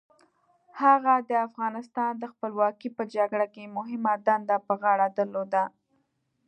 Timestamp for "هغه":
0.81-1.13